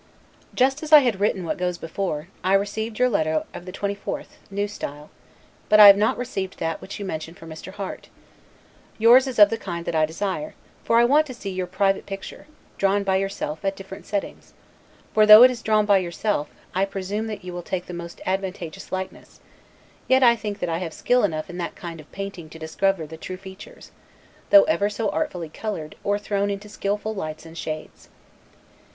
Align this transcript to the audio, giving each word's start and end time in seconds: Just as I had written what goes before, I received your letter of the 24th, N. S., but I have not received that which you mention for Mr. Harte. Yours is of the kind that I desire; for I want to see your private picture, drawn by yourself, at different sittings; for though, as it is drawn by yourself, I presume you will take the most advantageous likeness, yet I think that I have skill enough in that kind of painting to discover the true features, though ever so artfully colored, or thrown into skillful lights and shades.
Just 0.55 0.81
as 0.81 0.91
I 0.91 1.01
had 1.01 1.19
written 1.19 1.43
what 1.45 1.59
goes 1.59 1.77
before, 1.77 2.27
I 2.43 2.53
received 2.55 2.97
your 2.97 3.07
letter 3.07 3.43
of 3.53 3.65
the 3.65 3.71
24th, 3.71 4.37
N. 4.51 4.57
S., 4.57 4.79
but 5.69 5.79
I 5.79 5.85
have 5.85 5.95
not 5.95 6.17
received 6.17 6.57
that 6.57 6.81
which 6.81 6.97
you 6.97 7.05
mention 7.05 7.35
for 7.35 7.45
Mr. 7.45 7.71
Harte. 7.73 8.09
Yours 8.97 9.27
is 9.27 9.37
of 9.37 9.51
the 9.51 9.59
kind 9.59 9.85
that 9.85 9.93
I 9.93 10.07
desire; 10.07 10.55
for 10.83 10.97
I 10.97 11.05
want 11.05 11.27
to 11.27 11.35
see 11.35 11.51
your 11.51 11.67
private 11.67 12.07
picture, 12.07 12.47
drawn 12.79 13.03
by 13.03 13.17
yourself, 13.17 13.63
at 13.63 13.75
different 13.75 14.07
sittings; 14.07 14.55
for 15.13 15.27
though, 15.27 15.43
as 15.43 15.51
it 15.51 15.53
is 15.53 15.61
drawn 15.61 15.85
by 15.85 15.99
yourself, 15.99 16.49
I 16.73 16.83
presume 16.85 17.29
you 17.43 17.53
will 17.53 17.61
take 17.61 17.85
the 17.85 17.93
most 17.93 18.21
advantageous 18.25 18.91
likeness, 18.91 19.39
yet 20.07 20.23
I 20.23 20.35
think 20.35 20.57
that 20.61 20.67
I 20.69 20.79
have 20.79 20.95
skill 20.95 21.23
enough 21.23 21.47
in 21.47 21.59
that 21.59 21.75
kind 21.75 21.99
of 22.01 22.11
painting 22.11 22.49
to 22.49 22.57
discover 22.57 23.05
the 23.05 23.17
true 23.17 23.37
features, 23.37 23.91
though 24.49 24.63
ever 24.63 24.89
so 24.89 25.09
artfully 25.09 25.49
colored, 25.49 25.95
or 26.03 26.17
thrown 26.17 26.49
into 26.49 26.69
skillful 26.69 27.13
lights 27.13 27.45
and 27.45 27.55
shades. 27.55 28.09